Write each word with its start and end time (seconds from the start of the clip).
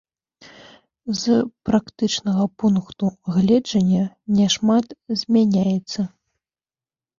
З 1.19 1.35
практычнага 1.69 2.43
пункту 2.63 3.05
гледжання 3.37 4.03
няшмат 4.41 4.99
змяняецца. 5.23 6.01